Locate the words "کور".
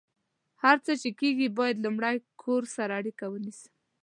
2.43-2.63